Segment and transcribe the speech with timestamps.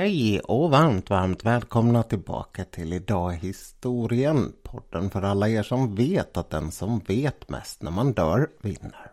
[0.00, 4.52] Hej och varmt, varmt välkomna tillbaka till Idag historien.
[4.62, 9.12] Podden för alla er som vet att den som vet mest när man dör vinner.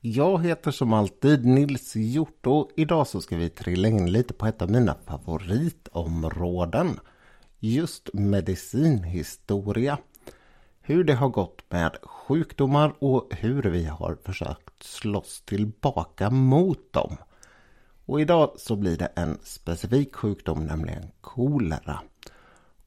[0.00, 4.46] Jag heter som alltid Nils Hjort och idag så ska vi trilla in lite på
[4.46, 7.00] ett av mina favoritområden.
[7.58, 9.98] Just medicinhistoria.
[10.80, 17.16] Hur det har gått med sjukdomar och hur vi har försökt slåss tillbaka mot dem.
[18.08, 22.00] Och idag så blir det en specifik sjukdom, nämligen kolera.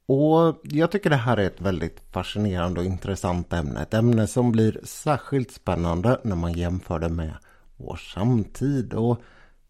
[0.06, 3.82] Och jag tycker det här är ett väldigt fascinerande och intressant ämne.
[3.82, 7.34] Ett ämne som blir särskilt spännande när man jämför det med
[7.76, 8.94] vår samtid.
[8.94, 9.18] Och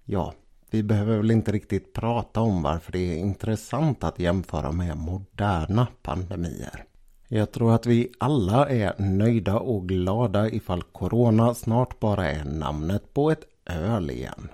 [0.05, 0.35] ja,
[0.71, 5.87] vi behöver väl inte riktigt prata om varför det är intressant att jämföra med moderna
[6.03, 6.85] pandemier.
[7.29, 13.15] Jag tror att vi alla är nöjda och glada ifall Corona snart bara är namnet
[13.15, 14.49] på ett öl igen.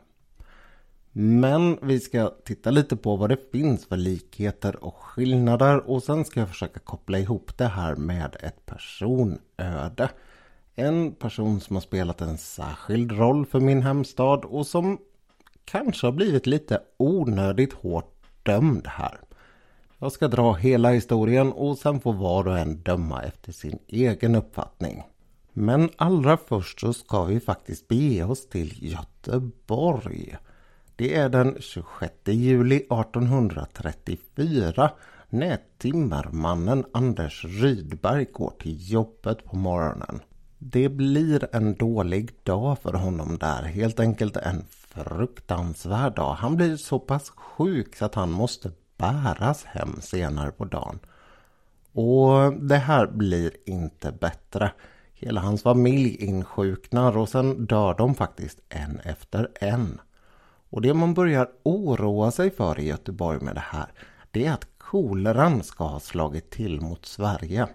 [1.20, 6.24] Men vi ska titta lite på vad det finns för likheter och skillnader och sen
[6.24, 10.10] ska jag försöka koppla ihop det här med ett personöde.
[10.74, 14.98] En person som har spelat en särskild roll för min hemstad och som
[15.64, 19.20] kanske har blivit lite onödigt hårt dömd här.
[19.98, 24.34] Jag ska dra hela historien och sen får var och en döma efter sin egen
[24.34, 25.02] uppfattning.
[25.52, 30.36] Men allra först så ska vi faktiskt bege oss till Göteborg.
[30.98, 34.90] Det är den 26 juli 1834
[35.28, 40.20] när timmermannen Anders Rydberg går till jobbet på morgonen.
[40.58, 46.34] Det blir en dålig dag för honom där, helt enkelt en fruktansvärd dag.
[46.34, 50.98] Han blir så pass sjuk så att han måste bäras hem senare på dagen.
[51.92, 54.72] Och det här blir inte bättre.
[55.12, 60.00] Hela hans familj insjuknar och sen dör de faktiskt en efter en.
[60.70, 63.92] Och det man börjar oroa sig för i Göteborg med det här
[64.30, 67.68] det är att koleran ska ha slagit till mot Sverige.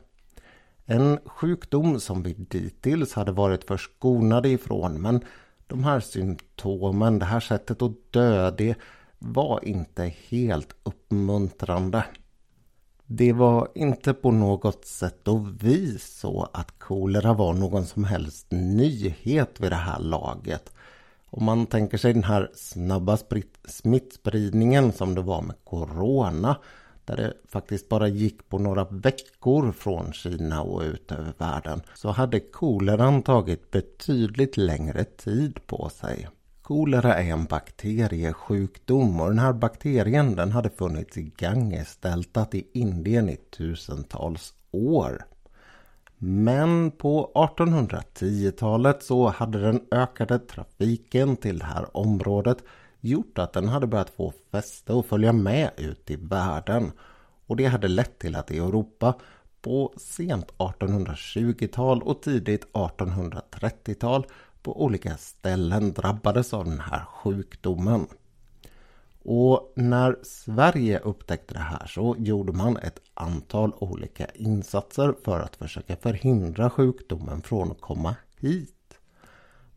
[0.85, 5.23] En sjukdom som vi dittills hade varit förskonade ifrån men
[5.67, 8.75] de här symptomen, det här sättet att dö, det
[9.19, 12.05] var inte helt uppmuntrande.
[13.05, 18.47] Det var inte på något sätt och vis så att kolera var någon som helst
[18.51, 20.73] nyhet vid det här laget.
[21.35, 23.17] Om man tänker sig den här snabba
[23.65, 26.55] smittspridningen som det var med Corona.
[27.05, 31.81] Där det faktiskt bara gick på några veckor från Kina och ut över världen.
[31.95, 36.27] Så hade koleran tagit betydligt längre tid på sig.
[36.61, 43.29] Kolera är en bakteriesjukdom och den här bakterien den hade funnits i Gangesdeltat i Indien
[43.29, 45.25] i tusentals år.
[46.25, 52.57] Men på 1810-talet så hade den ökade trafiken till det här området
[52.99, 56.91] gjort att den hade börjat få fäste och följa med ut i världen.
[57.47, 59.13] Och det hade lett till att i Europa
[59.61, 64.25] på sent 1820-tal och tidigt 1830-tal
[64.61, 68.07] på olika ställen drabbades av den här sjukdomen.
[69.25, 75.55] Och när Sverige upptäckte det här så gjorde man ett antal olika insatser för att
[75.55, 78.99] försöka förhindra sjukdomen från att komma hit.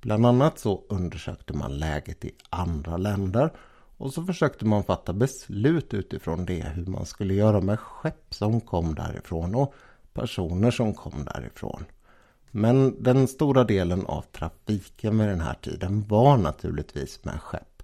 [0.01, 3.53] Bland annat så undersökte man läget i andra länder
[3.97, 8.61] och så försökte man fatta beslut utifrån det hur man skulle göra med skepp som
[8.61, 9.75] kom därifrån och
[10.13, 11.85] personer som kom därifrån.
[12.51, 17.76] Men den stora delen av trafiken vid den här tiden var naturligtvis med skepp.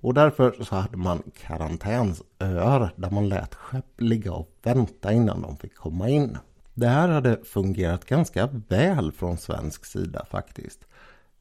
[0.00, 5.56] Och därför så hade man karantänsöar där man lät skepp ligga och vänta innan de
[5.56, 6.38] fick komma in.
[6.74, 10.80] Det här hade fungerat ganska väl från svensk sida faktiskt.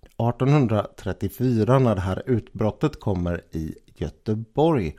[0.03, 4.95] 1834 när det här utbrottet kommer i Göteborg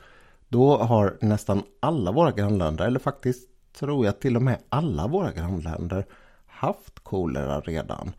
[0.49, 5.31] då har nästan alla våra grannländer, eller faktiskt tror jag till och med alla våra
[5.31, 6.05] grannländer
[6.45, 8.11] haft kolera redan.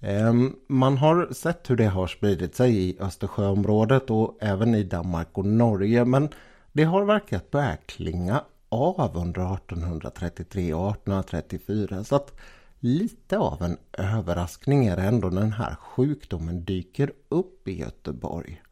[0.00, 5.28] Ehm, man har sett hur det har spridit sig i Östersjöområdet och även i Danmark
[5.32, 6.28] och Norge men
[6.72, 12.34] det har verkat börja klinga av under 1833 och 1834 så att
[12.80, 18.62] lite av en överraskning är det ändå när den här sjukdomen dyker upp i Göteborg.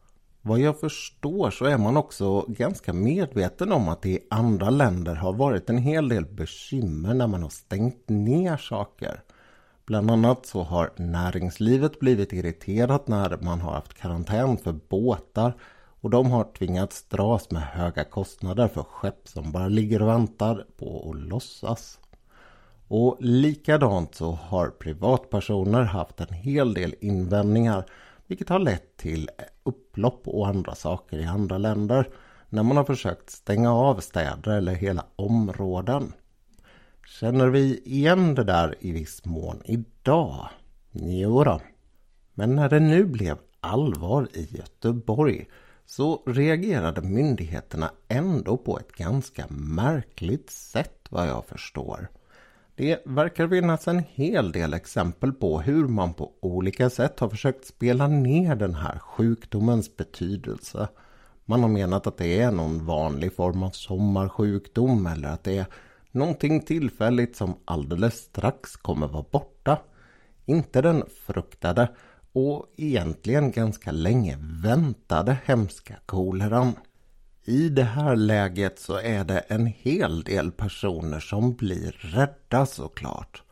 [0.41, 5.15] Vad jag förstår så är man också ganska medveten om att det i andra länder
[5.15, 9.21] har varit en hel del bekymmer när man har stängt ner saker.
[9.89, 15.53] Bland annat så har näringslivet blivit irriterat när man har haft karantän för båtar
[16.01, 20.65] och de har tvingats dras med höga kostnader för skepp som bara ligger och väntar
[20.77, 21.99] på att lossas.
[22.87, 27.85] Och likadant så har privatpersoner haft en hel del invändningar
[28.27, 29.29] vilket har lett till
[29.63, 32.09] upplopp och andra saker i andra länder.
[32.49, 36.13] när man har försökt stänga av städer eller hela områden.
[37.09, 40.49] Känner vi igen det där i viss mån idag?
[40.91, 41.61] Jo då.
[42.33, 45.47] Men när det nu blev allvar i Göteborg
[45.85, 52.07] så reagerade myndigheterna ändå på ett ganska märkligt sätt vad jag förstår.
[52.75, 57.65] Det verkar finnas en hel del exempel på hur man på olika sätt har försökt
[57.65, 60.87] spela ner den här sjukdomens betydelse.
[61.45, 65.65] Man har menat att det är någon vanlig form av sommarsjukdom eller att det är
[66.11, 69.77] någonting tillfälligt som alldeles strax kommer vara borta.
[70.45, 71.87] Inte den fruktade
[72.33, 76.73] och egentligen ganska länge väntade hemska koleran.
[77.43, 83.43] I det här läget så är det en hel del personer som blir rädda såklart.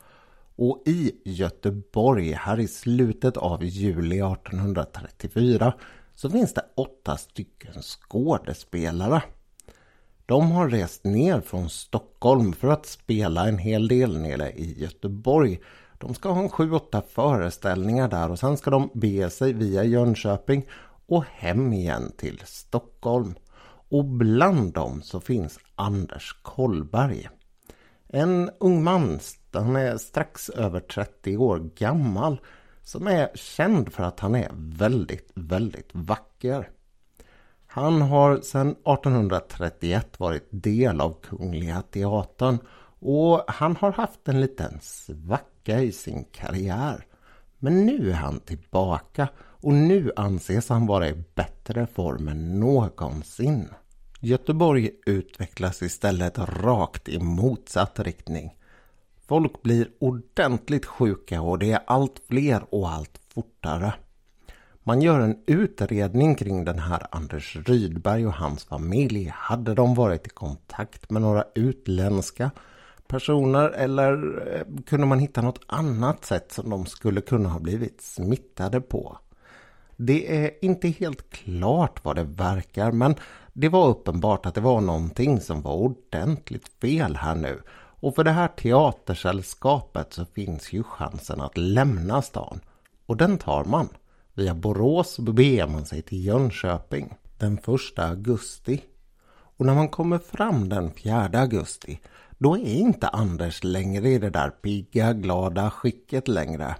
[0.55, 5.73] Och i Göteborg här i slutet av juli 1834
[6.15, 9.23] så finns det åtta stycken skådespelare.
[10.27, 15.59] De har rest ner från Stockholm för att spela en hel del nere i Göteborg.
[15.97, 19.83] De ska ha en sju, åtta föreställningar där och sen ska de bege sig via
[19.83, 20.67] Jönköping
[21.07, 23.33] och hem igen till Stockholm.
[23.89, 27.29] Och bland dem så finns Anders Kollberg.
[28.07, 29.19] En ung man,
[29.53, 32.41] han är strax över 30 år gammal,
[32.81, 36.69] som är känd för att han är väldigt, väldigt vacker.
[37.77, 42.57] Han har sedan 1831 varit del av Kungliga Teatern
[42.99, 47.05] och han har haft en liten svacka i sin karriär.
[47.59, 53.69] Men nu är han tillbaka och nu anses han vara i bättre form än någonsin.
[54.19, 58.57] Göteborg utvecklas istället rakt i motsatt riktning.
[59.27, 63.93] Folk blir ordentligt sjuka och det är allt fler och allt fortare.
[64.87, 69.33] Man gör en utredning kring den här Anders Rydberg och hans familj.
[69.35, 72.51] Hade de varit i kontakt med några utländska
[73.07, 74.13] personer eller
[74.55, 79.17] eh, kunde man hitta något annat sätt som de skulle kunna ha blivit smittade på?
[79.95, 83.15] Det är inte helt klart vad det verkar men
[83.53, 87.61] det var uppenbart att det var någonting som var ordentligt fel här nu.
[87.99, 92.59] Och för det här teatersällskapet så finns ju chansen att lämna stan.
[93.05, 93.89] Och den tar man.
[94.37, 98.81] Via Borås beger man sig till Jönköping den 1 augusti.
[99.29, 101.99] Och när man kommer fram den 4 augusti
[102.37, 106.75] då är inte Anders längre i det där pigga, glada skicket längre.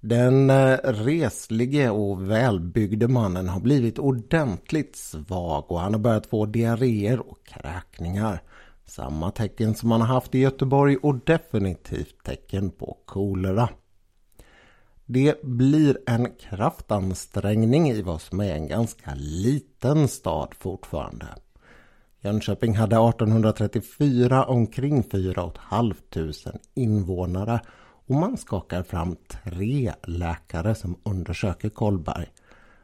[0.00, 6.46] Den eh, reslige och välbyggde mannen har blivit ordentligt svag och han har börjat få
[6.46, 8.42] diarréer och kräkningar.
[8.86, 13.68] Samma tecken som han har haft i Göteborg och definitivt tecken på kolera.
[15.12, 21.26] Det blir en kraftansträngning i vad som är en ganska liten stad fortfarande.
[22.20, 26.32] Jönköping hade 1834 omkring 4 500
[26.74, 27.60] invånare
[28.06, 32.26] och man skakar fram tre läkare som undersöker Kolberg.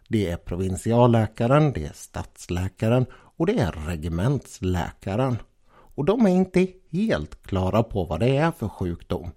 [0.08, 5.36] Det är provinsialläkaren, det är stadsläkaren och det är regementsläkaren.
[5.68, 9.30] Och de är inte helt klara på vad det är för sjukdom.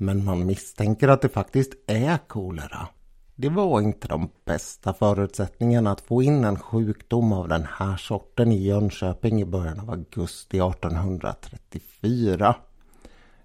[0.00, 2.88] Men man misstänker att det faktiskt är kolera.
[3.34, 8.52] Det var inte de bästa förutsättningarna att få in en sjukdom av den här sorten
[8.52, 12.56] i Jönköping i början av augusti 1834.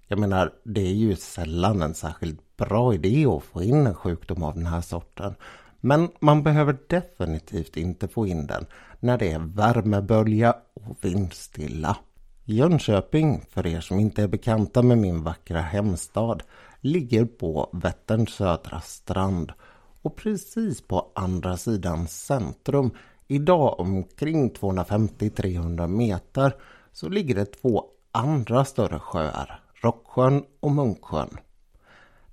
[0.08, 4.44] Jag menar, det är ju sällan en särskilt bra idé att få in en sjukdom
[4.44, 5.36] av den här sorten.
[5.80, 8.66] Men man behöver definitivt inte få in den
[9.00, 11.98] när det är värmebölja och vindstilla.
[12.46, 16.44] Jönköping, för er som inte är bekanta med min vackra hemstad,
[16.80, 19.52] ligger på Vätterns södra strand
[20.02, 22.92] och precis på andra sidan centrum,
[23.28, 26.56] idag omkring 250-300 meter,
[26.92, 31.38] så ligger det två andra större sjöar, Rocksjön och Munksjön.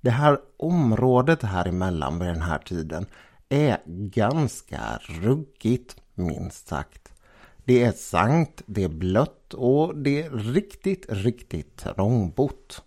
[0.01, 3.05] Det här området här emellan vid den här tiden
[3.49, 7.10] är ganska ruggigt minst sagt.
[7.65, 12.83] Det är sankt, det är blött och det är riktigt, riktigt trångbott.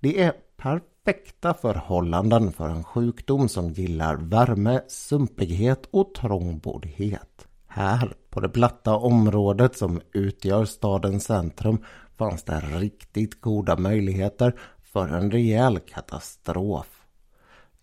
[0.00, 7.48] Det är perfekta förhållanden för en sjukdom som gillar värme, sumpighet och trångboddhet.
[7.66, 11.84] Här på det platta området som utgör stadens centrum
[12.16, 17.00] fanns det riktigt goda möjligheter för en rejäl katastrof.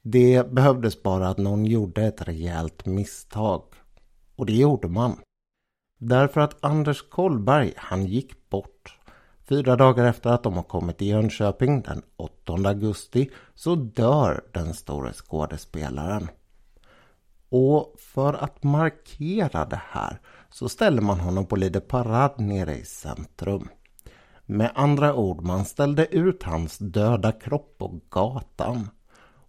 [0.01, 3.63] Det behövdes bara att någon gjorde ett rejält misstag.
[4.35, 5.15] Och det gjorde man.
[6.03, 8.97] Därför att Anders Kollberg, han gick bort.
[9.49, 14.73] Fyra dagar efter att de har kommit till Jönköping den 8 augusti så dör den
[14.73, 16.27] store skådespelaren.
[17.49, 22.85] Och för att markera det här så ställer man honom på lite parad nere i
[22.85, 23.69] centrum.
[24.45, 28.89] Med andra ord, man ställde ut hans döda kropp på gatan.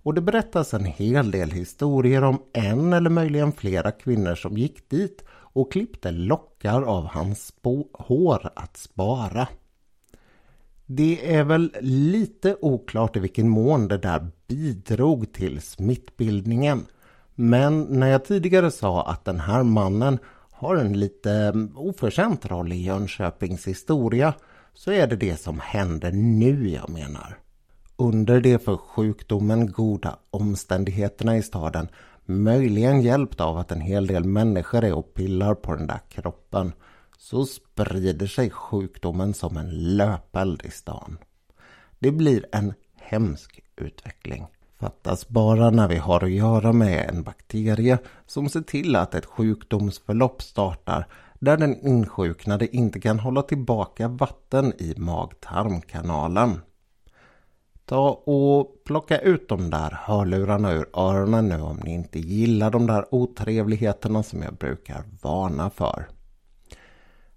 [0.03, 4.91] Och det berättas en hel del historier om en eller möjligen flera kvinnor som gick
[4.91, 7.53] dit och klippte lockar av hans
[7.93, 9.49] hår att spara.
[10.87, 16.87] Det är väl lite oklart i vilken mån det där bidrog till smittbildningen.
[17.35, 20.19] Men när jag tidigare sa att den här mannen
[20.51, 24.35] har en lite mm, oförtjänt roll i Jönköpings historia
[24.75, 27.39] så är det det som händer nu jag menar.
[27.97, 31.89] Under de för sjukdomen goda omständigheterna i staden
[32.25, 36.73] möjligen hjälpt av att en hel del människor är och pillar på den där kroppen
[37.19, 41.19] så sprider sig sjukdomen som en löpeld i stan.
[41.99, 44.47] Det blir en hemsk utveckling.
[44.79, 49.27] Fattas bara när vi har att göra med en bakterie som ser till att ett
[49.27, 51.07] sjukdomsförlopp startar
[51.39, 56.61] där den insjuknade inte kan hålla tillbaka vatten i mag-tarmkanalen.
[57.93, 62.87] Ta och plocka ut de där hörlurarna ur öronen nu om ni inte gillar de
[62.87, 66.09] där otrevligheterna som jag brukar varna för.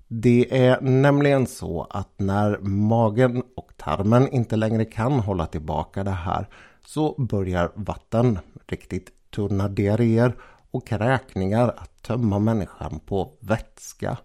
[0.07, 6.11] Det är nämligen så att när magen och tarmen inte längre kan hålla tillbaka det
[6.11, 6.49] här
[6.85, 10.35] så börjar vatten, riktigt tunna diarréer
[10.71, 14.17] och kräkningar att tömma människan på vätska.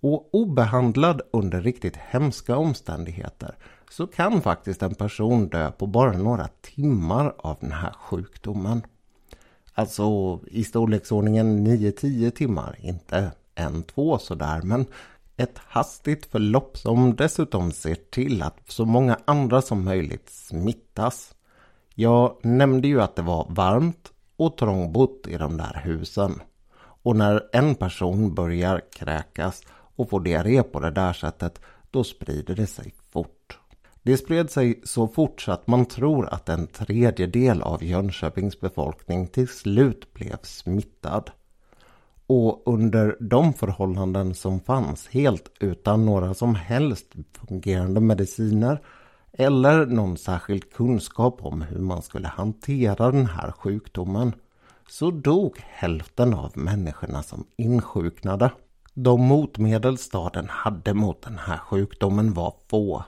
[0.00, 3.54] Och obehandlad under riktigt hemska omständigheter
[3.96, 8.82] så kan faktiskt en person dö på bara några timmar av den här sjukdomen.
[9.74, 14.86] Alltså i storleksordningen 9-10 timmar, inte en, två sådär, men
[15.36, 21.34] ett hastigt förlopp som dessutom ser till att så många andra som möjligt smittas.
[21.94, 26.40] Jag nämnde ju att det var varmt och trångbott i de där husen.
[26.76, 29.62] Och när en person börjar kräkas
[29.96, 31.60] och får diarré på det där sättet,
[31.90, 33.58] då sprider det sig fort.
[34.06, 39.26] Det spred sig så fort så att man tror att en tredjedel av Jönköpings befolkning
[39.26, 41.30] till slut blev smittad.
[42.26, 48.80] Och under de förhållanden som fanns, helt utan några som helst fungerande mediciner
[49.32, 54.32] eller någon särskild kunskap om hur man skulle hantera den här sjukdomen,
[54.88, 58.50] så dog hälften av människorna som insjuknade.
[58.94, 63.04] De motmedel staden hade mot den här sjukdomen var få.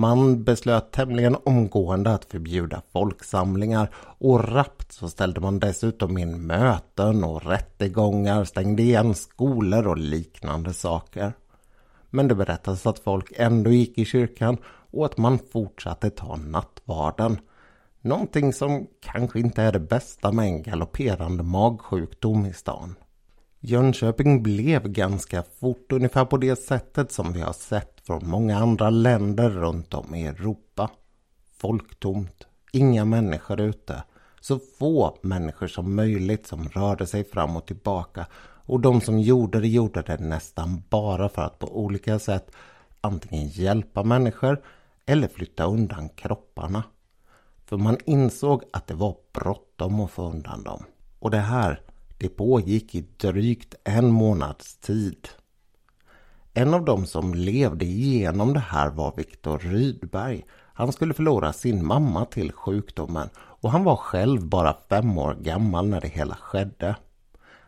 [0.00, 7.24] Man beslöt tämligen omgående att förbjuda folksamlingar och rappt så ställde man dessutom in möten
[7.24, 11.32] och rättegångar, stängde igen skolor och liknande saker.
[12.10, 14.56] Men det berättas att folk ändå gick i kyrkan
[14.90, 17.38] och att man fortsatte ta nattvarden.
[18.00, 22.94] Någonting som kanske inte är det bästa med en galopperande magsjukdom i stan.
[23.62, 28.90] Jönköping blev ganska fort ungefär på det sättet som vi har sett från många andra
[28.90, 30.90] länder runt om i Europa.
[31.56, 34.02] Folktomt, inga människor ute,
[34.40, 38.26] så få människor som möjligt som rörde sig fram och tillbaka
[38.66, 42.50] och de som gjorde det gjorde det nästan bara för att på olika sätt
[43.00, 44.62] antingen hjälpa människor
[45.06, 46.82] eller flytta undan kropparna.
[47.64, 50.84] För man insåg att det var bråttom att få undan dem.
[51.18, 51.80] Och det här,
[52.20, 55.28] det pågick i drygt en månads tid.
[56.54, 60.44] En av dem som levde igenom det här var Viktor Rydberg.
[60.52, 65.88] Han skulle förlora sin mamma till sjukdomen och han var själv bara fem år gammal
[65.88, 66.96] när det hela skedde.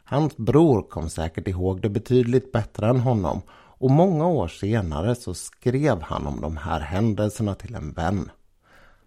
[0.05, 5.35] Hans bror kom säkert ihåg det betydligt bättre än honom och många år senare så
[5.35, 8.31] skrev han om de här händelserna till en vän.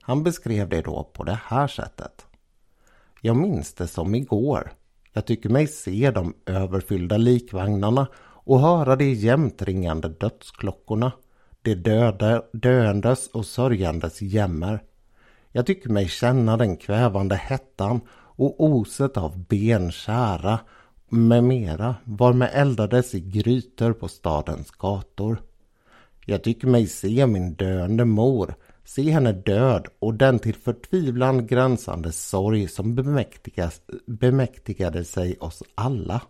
[0.01, 2.25] Han beskrev det då på det här sättet.
[3.21, 4.71] Jag minns det som igår.
[5.15, 11.11] Jag tycker mig se de överfyllda likvagnarna och höra de jämt ringande dödsklockorna.
[11.61, 14.79] De döda, döendes och sörjandes jämmer.
[15.51, 20.59] Jag tycker mig känna den kvävande hettan och oset av ben kära
[21.09, 25.41] med mera varmed eldades i grytor på stadens gator.
[26.25, 28.55] Jag tycker mig se min döende mor,
[28.85, 32.95] se henne död och den till förtvivlan gränsande sorg som
[34.05, 36.21] bemäktigade sig oss alla.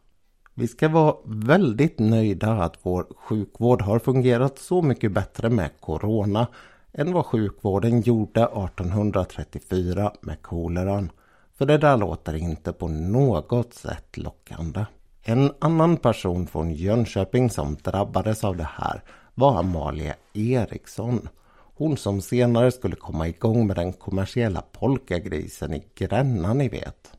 [0.53, 6.47] Vi ska vara väldigt nöjda att vår sjukvård har fungerat så mycket bättre med Corona
[6.93, 11.11] än vad sjukvården gjorde 1834 med koleran.
[11.57, 14.85] För det där låter inte på något sätt lockande.
[15.21, 21.29] En annan person från Jönköping som drabbades av det här var Amalia Eriksson.
[21.77, 27.11] Hon som senare skulle komma igång med den kommersiella polkagrisen i Gränna ni vet.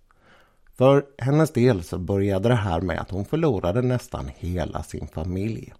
[0.75, 5.73] För hennes del så började det här med att hon förlorade nästan hela sin familj.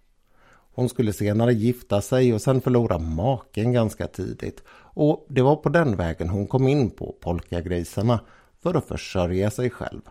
[0.73, 4.63] Hon skulle senare gifta sig och sen förlora maken ganska tidigt.
[4.93, 8.19] Och det var på den vägen hon kom in på polkagrisarna
[8.59, 10.01] för att försörja sig själv.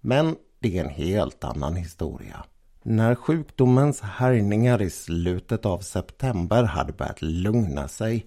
[0.00, 2.44] Men det är en helt annan historia.
[2.86, 8.26] När sjukdomens härjningar i slutet av september hade börjat lugna sig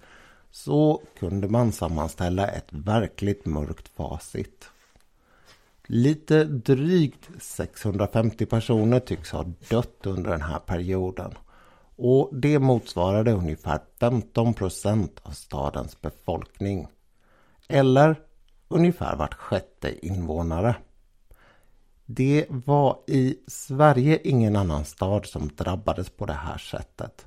[0.52, 4.70] så kunde man sammanställa ett verkligt mörkt facit.
[5.86, 11.34] Lite drygt 650 personer tycks ha dött under den här perioden.
[11.96, 16.88] Och det motsvarade ungefär 15 procent av stadens befolkning.
[17.68, 18.16] Eller
[18.68, 20.76] ungefär vart sjätte invånare.
[22.10, 27.26] Det var i Sverige ingen annan stad som drabbades på det här sättet.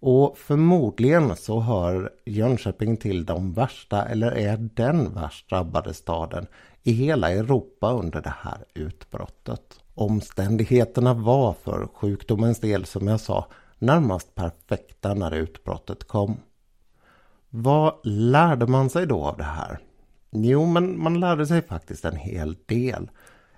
[0.00, 6.46] Och förmodligen så hör Jönköping till de värsta eller är den värst drabbade staden
[6.82, 9.80] i hela Europa under det här utbrottet.
[9.94, 13.46] Omständigheterna var för sjukdomens del som jag sa
[13.78, 16.36] närmast perfekta när utbrottet kom.
[17.50, 19.78] Vad lärde man sig då av det här?
[20.30, 23.10] Jo, men man lärde sig faktiskt en hel del.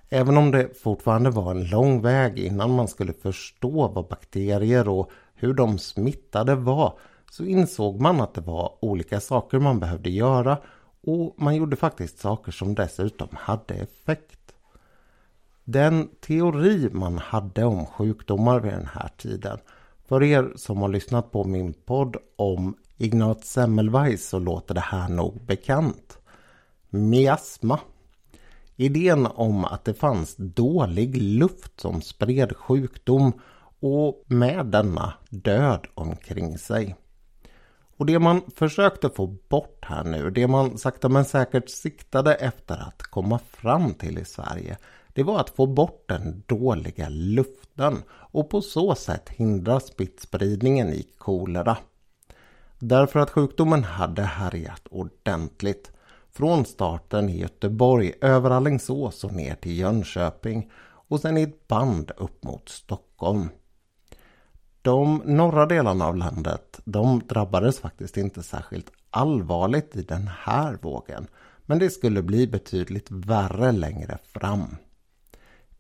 [0.09, 5.11] Även om det fortfarande var en lång väg innan man skulle förstå vad bakterier och
[5.35, 6.99] hur de smittade var
[7.31, 10.59] så insåg man att det var olika saker man behövde göra
[11.03, 14.55] och man gjorde faktiskt saker som dessutom hade effekt.
[15.65, 19.59] Den teori man hade om sjukdomar vid den här tiden
[20.09, 25.09] för er som har lyssnat på min podd om Ignat Semmelweis så låter det här
[25.09, 26.19] nog bekant.
[26.89, 27.81] Miasma.
[28.77, 33.33] Idén om att det fanns dålig luft som spred sjukdom
[33.81, 36.97] och med denna död omkring sig.
[37.97, 42.75] Och det man försökte få bort här nu, det man sakta men säkert siktade efter
[42.75, 44.77] att komma fram till i Sverige,
[45.13, 51.07] det var att få bort den dåliga luften och på så sätt hindra smittspridningen i
[51.19, 51.77] kolera.
[52.79, 55.93] Därför att sjukdomen hade härjat ordentligt.
[56.37, 60.71] Från starten i Göteborg över Allingsås och ner till Jönköping
[61.09, 63.49] och sen i ett band upp mot Stockholm.
[64.83, 71.27] De norra delarna av landet de drabbades faktiskt inte särskilt allvarligt i den här vågen.
[71.67, 74.77] Men det skulle bli betydligt värre längre fram.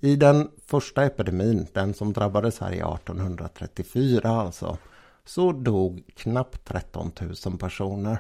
[0.00, 4.78] I den första epidemin, den som drabbade Sverige 1834 alltså,
[5.24, 7.10] så dog knappt 13
[7.46, 8.18] 000 personer.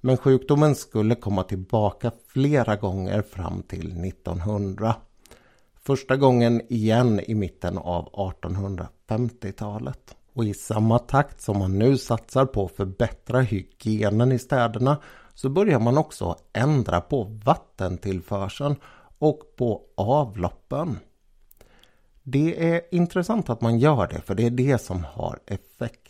[0.00, 4.94] Men sjukdomen skulle komma tillbaka flera gånger fram till 1900.
[5.80, 10.16] Första gången igen i mitten av 1850-talet.
[10.32, 14.98] Och i samma takt som man nu satsar på att förbättra hygienen i städerna
[15.34, 18.76] så börjar man också ändra på vattentillförseln
[19.18, 20.98] och på avloppen.
[22.22, 26.07] Det är intressant att man gör det för det är det som har effekt.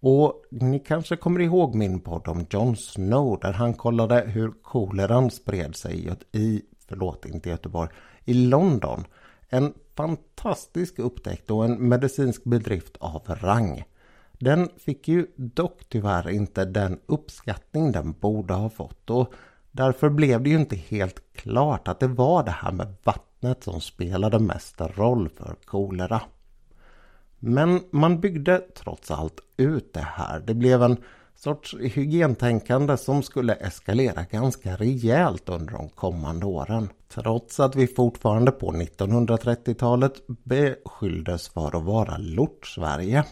[0.00, 5.30] Och ni kanske kommer ihåg min podd om Jon Snow där han kollade hur koleran
[5.30, 7.90] spred sig i, förlåt inte Göteborg,
[8.24, 9.04] i London.
[9.48, 13.84] En fantastisk upptäckt och en medicinsk bedrift av rang.
[14.32, 19.32] Den fick ju dock tyvärr inte den uppskattning den borde ha fått och
[19.70, 23.80] därför blev det ju inte helt klart att det var det här med vattnet som
[23.80, 26.22] spelade mest roll för kolera.
[27.38, 30.40] Men man byggde trots allt ut det här.
[30.40, 30.96] Det blev en
[31.34, 36.88] sorts hygientänkande som skulle eskalera ganska rejält under de kommande åren.
[37.08, 43.24] Trots att vi fortfarande på 1930-talet beskylldes för att vara lort-Sverige.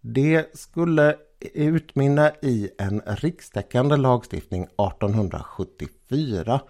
[0.00, 1.16] Det skulle
[1.54, 6.60] utmynna i en rikstäckande lagstiftning 1874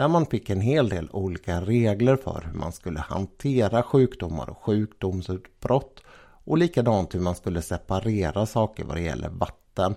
[0.00, 4.62] där man fick en hel del olika regler för hur man skulle hantera sjukdomar och
[4.62, 6.02] sjukdomsutbrott
[6.44, 9.94] och likadant hur man skulle separera saker vad det gäller vatten,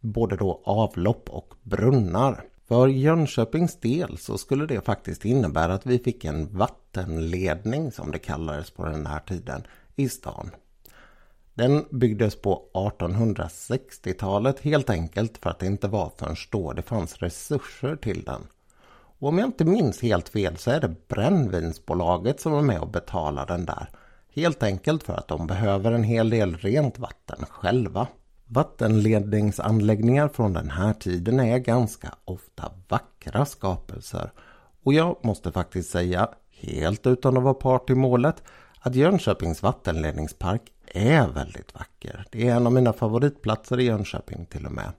[0.00, 2.44] både då avlopp och brunnar.
[2.68, 8.18] För Jönköpings del så skulle det faktiskt innebära att vi fick en vattenledning som det
[8.18, 9.62] kallades på den här tiden
[9.96, 10.50] i stan.
[11.54, 17.16] Den byggdes på 1860-talet helt enkelt för att det inte var förrän då det fanns
[17.16, 18.42] resurser till den.
[19.18, 22.90] Och om jag inte minns helt fel så är det brännvinsbolaget som är med och
[22.90, 23.88] betalar den där.
[24.34, 28.06] Helt enkelt för att de behöver en hel del rent vatten själva.
[28.46, 34.32] Vattenledningsanläggningar från den här tiden är ganska ofta vackra skapelser.
[34.82, 38.42] Och jag måste faktiskt säga, helt utan att vara part i målet,
[38.80, 42.24] att Jönköpings vattenledningspark är väldigt vacker.
[42.30, 44.92] Det är en av mina favoritplatser i Jönköping till och med.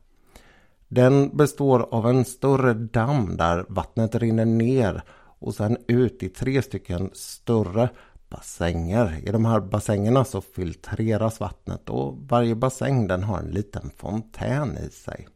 [0.88, 5.04] Den består av en större damm där vattnet rinner ner
[5.40, 7.90] och sen ut i tre stycken större
[8.30, 9.20] bassänger.
[9.24, 14.78] I de här bassängerna så filtreras vattnet och varje bassäng den har en liten fontän
[14.78, 15.28] i sig.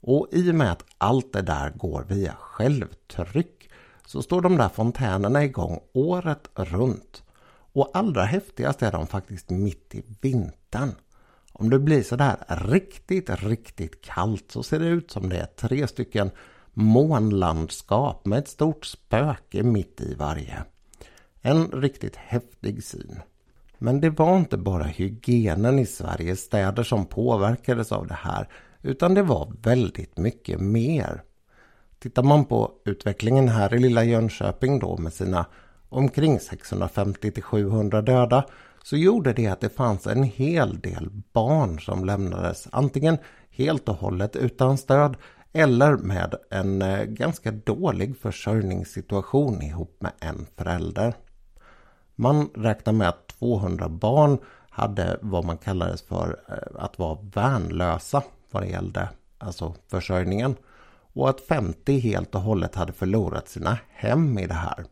[0.00, 3.70] Och i och med att allt det där går via självtryck
[4.06, 7.22] så står de där fontänerna igång året runt.
[7.72, 10.94] Och allra häftigast är de faktiskt mitt i vintern.
[11.58, 15.86] Om det blir sådär riktigt, riktigt kallt så ser det ut som det är tre
[15.86, 16.30] stycken
[16.72, 20.64] månlandskap med ett stort spöke mitt i varje.
[21.40, 23.20] En riktigt häftig syn.
[23.78, 28.48] Men det var inte bara hygienen i Sveriges städer som påverkades av det här
[28.82, 31.22] utan det var väldigt mycket mer.
[31.98, 35.46] Tittar man på utvecklingen här i lilla Jönköping då med sina
[35.88, 38.44] omkring 650 till 700 döda
[38.86, 43.18] så gjorde det att det fanns en hel del barn som lämnades antingen
[43.50, 45.16] helt och hållet utan stöd
[45.52, 51.14] eller med en eh, ganska dålig försörjningssituation ihop med en förälder.
[52.14, 54.38] Man räknar med att 200 barn
[54.70, 60.56] hade vad man kallades för eh, att vara värnlösa vad det gällde alltså försörjningen
[61.12, 64.84] och att 50 helt och hållet hade förlorat sina hem i det här.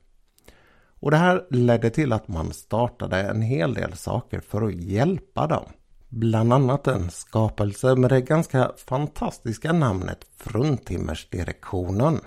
[1.04, 5.46] Och det här ledde till att man startade en hel del saker för att hjälpa
[5.46, 5.64] dem.
[6.08, 12.20] Bland annat en skapelse med det ganska fantastiska namnet Fruntimmersdirektionen.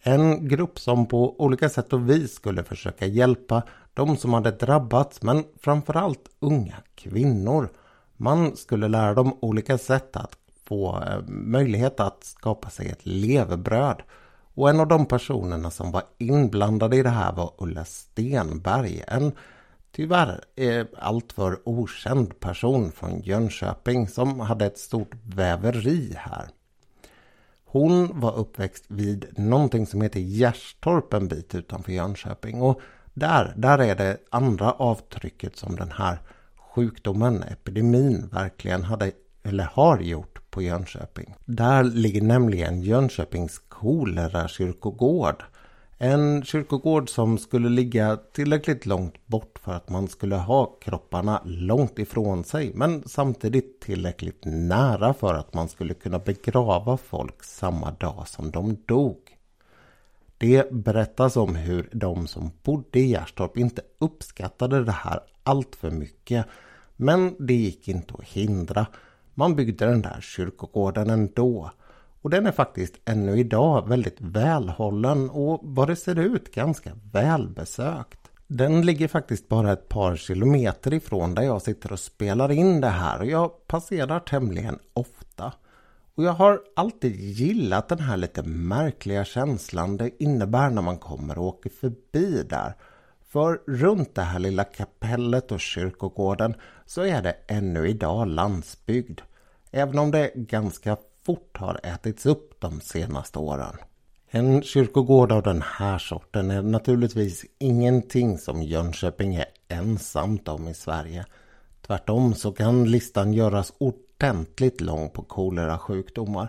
[0.00, 3.62] En grupp som på olika sätt och vis skulle försöka hjälpa
[3.94, 7.68] de som hade drabbats men framförallt unga kvinnor.
[8.16, 14.02] Man skulle lära dem olika sätt att få eh, möjlighet att skapa sig ett levebröd.
[14.60, 19.04] Och en av de personerna som var inblandade i det här var Ulla Stenberg.
[19.06, 19.32] En
[19.92, 26.48] tyvärr eh, alltför okänd person från Jönköping som hade ett stort väveri här.
[27.64, 32.62] Hon var uppväxt vid någonting som heter Gärstorp en bit utanför Jönköping.
[32.62, 32.80] Och
[33.14, 36.18] där, där är det andra avtrycket som den här
[36.74, 41.34] sjukdomen, epidemin, verkligen hade eller har gjort på Jönköping.
[41.44, 45.42] Där ligger nämligen Jönköpings kolera kyrkogård.
[45.98, 51.98] En kyrkogård som skulle ligga tillräckligt långt bort för att man skulle ha kropparna långt
[51.98, 58.28] ifrån sig men samtidigt tillräckligt nära för att man skulle kunna begrava folk samma dag
[58.28, 59.16] som de dog.
[60.38, 65.90] Det berättas om hur de som bodde i Gärstorp inte uppskattade det här allt för
[65.90, 66.46] mycket.
[66.96, 68.86] Men det gick inte att hindra.
[69.34, 71.70] Man byggde den där kyrkogården ändå.
[72.22, 78.20] Och den är faktiskt ännu idag väldigt välhållen och vad det ser ut ganska välbesökt.
[78.46, 82.88] Den ligger faktiskt bara ett par kilometer ifrån där jag sitter och spelar in det
[82.88, 85.52] här och jag passerar tämligen ofta.
[86.14, 91.38] Och jag har alltid gillat den här lite märkliga känslan det innebär när man kommer
[91.38, 92.74] och åker förbi där.
[93.32, 96.54] För runt det här lilla kapellet och kyrkogården
[96.86, 99.20] så är det ännu idag landsbygd.
[99.70, 103.76] Även om det ganska fort har ätits upp de senaste åren.
[104.30, 110.74] En kyrkogård av den här sorten är naturligtvis ingenting som Jönköping är ensamt om i
[110.74, 111.24] Sverige.
[111.86, 116.48] Tvärtom så kan listan göras ordentligt lång på kolerasjukdomar.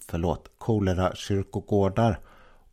[0.00, 2.20] Förlåt, kolera-kyrkogårdar.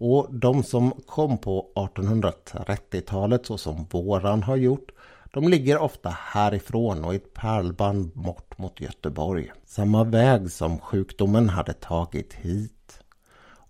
[0.03, 4.91] Och de som kom på 1830-talet så som våran har gjort
[5.33, 9.51] de ligger ofta härifrån och i ett pärlband bort mot Göteborg.
[9.65, 12.99] Samma väg som sjukdomen hade tagit hit.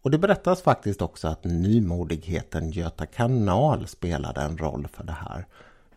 [0.02, 5.46] Och det berättas faktiskt också att nymodigheten Göta kanal spelade en roll för det här.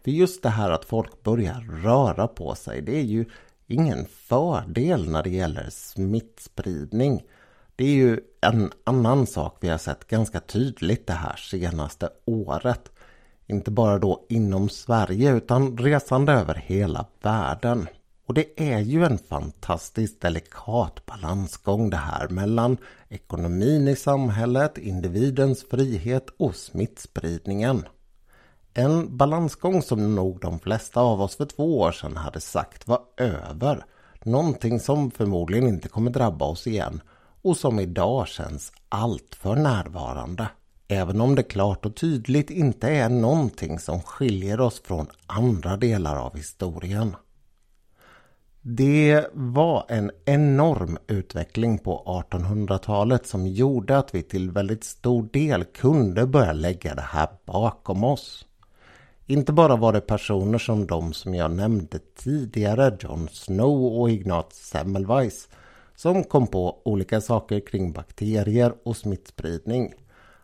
[0.05, 3.25] För just det här att folk börjar röra på sig, det är ju
[3.67, 7.23] ingen fördel när det gäller smittspridning.
[7.77, 12.91] Det är ju en annan sak vi har sett ganska tydligt det här senaste året.
[13.47, 17.89] Inte bara då inom Sverige utan resande över hela världen.
[18.27, 22.77] Och det är ju en fantastiskt delikat balansgång det här mellan
[23.09, 27.85] ekonomin i samhället, individens frihet och smittspridningen.
[28.75, 33.01] En balansgång som nog de flesta av oss för två år sedan hade sagt var
[33.17, 33.85] över.
[34.23, 37.01] Någonting som förmodligen inte kommer drabba oss igen
[37.45, 40.49] och som idag känns allt för närvarande.
[40.89, 46.17] Även om det klart och tydligt inte är någonting som skiljer oss från andra delar
[46.17, 47.17] av historien.
[48.61, 55.65] Det var en enorm utveckling på 1800-talet som gjorde att vi till väldigt stor del
[55.65, 58.47] kunde börja lägga det här bakom oss.
[59.27, 64.45] Inte bara var det personer som de som jag nämnde tidigare, Jon Snow och Ignaz
[64.51, 65.49] Semmelweis,
[65.97, 69.95] som kom på olika saker kring bakterier och smittspridning.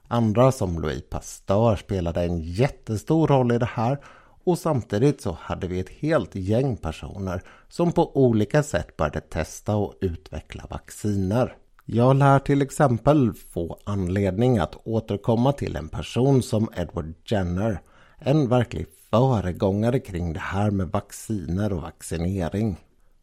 [0.08, 3.98] Andra som Louis Pasteur spelade en jättestor roll i det här
[4.44, 9.76] och samtidigt så hade vi ett helt gäng personer som på olika sätt började testa
[9.76, 11.56] och utveckla vacciner.
[11.84, 17.80] Jag lär till exempel få anledning att återkomma till en person som Edward Jenner.
[18.18, 22.76] En verklig föregångare kring det här med vacciner och vaccinering.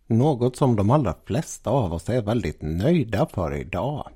[0.08, 4.10] Något som de allra flesta av oss är väldigt nöjda för idag.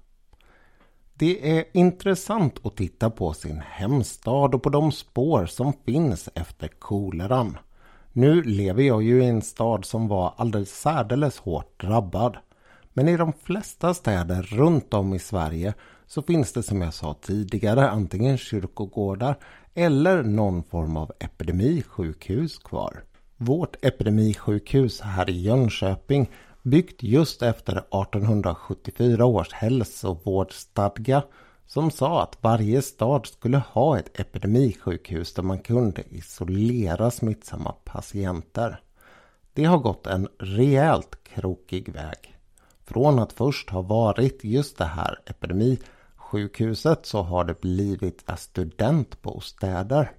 [1.13, 6.67] Det är intressant att titta på sin hemstad och på de spår som finns efter
[6.67, 7.57] koleran.
[8.11, 12.37] Nu lever jag ju i en stad som var alldeles särdeles hårt drabbad.
[12.93, 15.73] Men i de flesta städer runt om i Sverige
[16.07, 19.37] så finns det som jag sa tidigare antingen kyrkogårdar
[19.73, 23.03] eller någon form av epidemisjukhus kvar.
[23.43, 31.23] Vårt epidemisjukhus här i Jönköping byggt just efter 1874 års hälsovårdsstadga
[31.65, 38.81] som sa att varje stad skulle ha ett epidemisjukhus där man kunde isolera smittsamma patienter.
[39.53, 42.37] Det har gått en rejält krokig väg.
[42.85, 50.11] Från att först ha varit just det här epidemisjukhuset så har det blivit studentbostäder.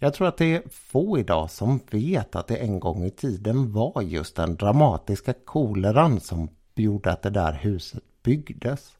[0.00, 3.72] Jag tror att det är få idag som vet att det en gång i tiden
[3.72, 8.92] var just den dramatiska koleran som gjorde att det där huset byggdes.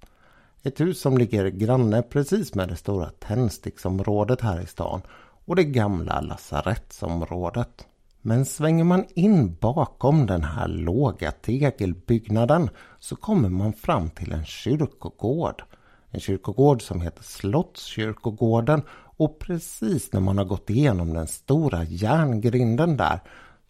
[0.62, 5.02] Ett hus som ligger granne precis med det stora tändsticksområdet här i stan
[5.44, 7.87] och det gamla lasarettsområdet.
[8.22, 14.44] Men svänger man in bakom den här låga tegelbyggnaden så kommer man fram till en
[14.44, 15.62] kyrkogård.
[16.11, 18.82] En kyrkogård som heter Slottskyrkogården
[19.18, 23.20] och precis när man har gått igenom den stora järngrinden där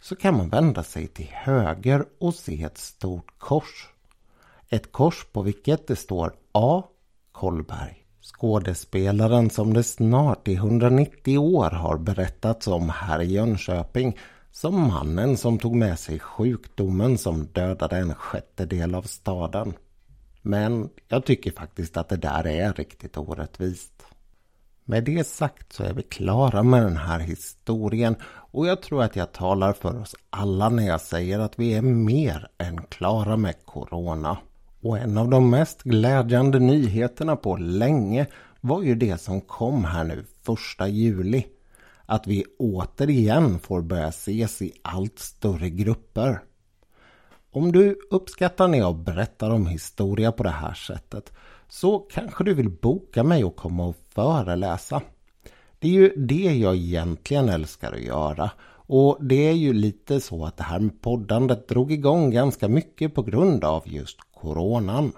[0.00, 3.88] så kan man vända sig till höger och se ett stort kors.
[4.68, 6.82] Ett kors på vilket det står A.
[7.32, 8.04] Kollberg.
[8.20, 14.18] Skådespelaren som det snart i 190 år har berättats om här i Jönköping
[14.50, 19.72] som mannen som tog med sig sjukdomen som dödade en sjättedel av staden.
[20.42, 24.04] Men jag tycker faktiskt att det där är riktigt orättvist.
[24.90, 29.16] Med det sagt så är vi klara med den här historien och jag tror att
[29.16, 33.54] jag talar för oss alla när jag säger att vi är mer än klara med
[33.64, 34.38] Corona.
[34.80, 38.26] Och en av de mest glädjande nyheterna på länge
[38.60, 41.46] var ju det som kom här nu första juli.
[42.06, 46.40] Att vi återigen får börja ses i allt större grupper.
[47.50, 51.32] Om du uppskattar när jag berättar om historia på det här sättet
[51.68, 55.02] så kanske du vill boka mig och komma och föreläsa.
[55.78, 58.50] Det är ju det jag egentligen älskar att göra.
[58.90, 63.14] Och det är ju lite så att det här med poddandet drog igång ganska mycket
[63.14, 65.12] på grund av just coronan.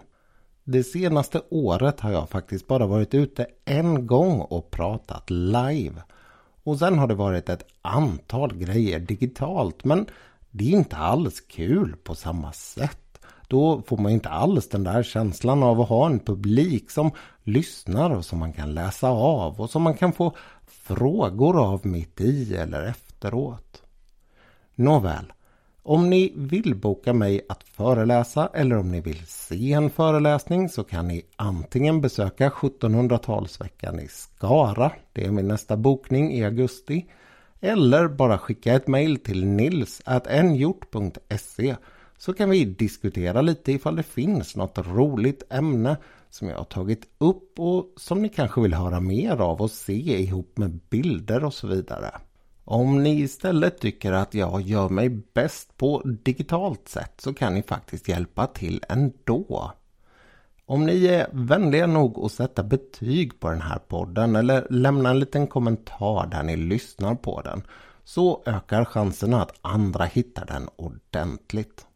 [0.65, 6.03] Det senaste året har jag faktiskt bara varit ute en gång och pratat live.
[6.65, 10.07] Och sen har det varit ett antal grejer digitalt men
[10.51, 13.10] det är inte alls kul på samma sätt.
[13.51, 17.11] Då får man inte alls den där känslan av att ha en publik som
[17.45, 20.35] lyssnar och som man kan läsa av och som man kan få
[20.67, 23.83] frågor av mitt i eller efteråt.
[24.75, 25.33] Nåväl,
[25.83, 30.85] om ni vill boka mig att föreläsa eller om ni vill se en föreläsning så
[30.85, 34.93] kan ni antingen besöka 1700-talsveckan i Skara.
[35.13, 37.07] Det är min nästa bokning i augusti.
[37.61, 40.17] Eller bara skicka ett mejl till nils.nhjort.se
[42.21, 45.97] så kan vi diskutera lite ifall det finns något roligt ämne
[46.31, 50.23] som jag har tagit upp och som ni kanske vill höra mer av och se
[50.23, 52.11] ihop med bilder och så vidare.
[52.65, 57.63] Om ni istället tycker att jag gör mig bäst på digitalt sätt så kan ni
[57.63, 59.73] faktiskt hjälpa till ändå.
[60.67, 65.19] Om ni är vänliga nog att sätta betyg på den här podden eller lämna en
[65.19, 67.63] liten kommentar där ni lyssnar på den
[68.05, 71.87] så ökar chanserna att andra hittar den ordentligt.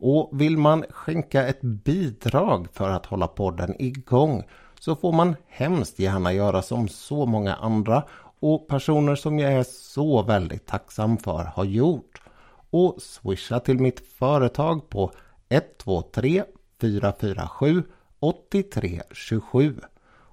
[0.00, 4.42] Och vill man skänka ett bidrag för att hålla podden igång
[4.80, 8.02] så får man hemskt gärna göra som så många andra
[8.40, 12.22] och personer som jag är så väldigt tacksam för har gjort.
[12.70, 15.12] Och swisha till mitt företag på
[15.48, 16.44] 123
[16.80, 17.82] 447
[18.20, 19.80] 8327.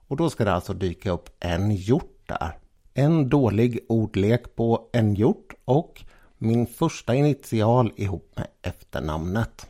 [0.07, 2.57] Och då ska det alltså dyka upp en hjort där.
[2.93, 6.03] En dålig ordlek på en hjort och
[6.37, 9.67] min första initial ihop med efternamnet.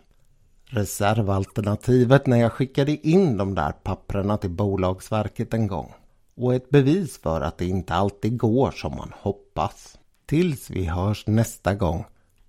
[0.66, 5.94] Reservalternativet när jag skickade in de där papprena till Bolagsverket en gång.
[6.36, 9.98] Och ett bevis för att det inte alltid går som man hoppas.
[10.26, 12.06] Tills vi hörs nästa gång.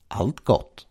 [0.08, 0.87] Allt gott!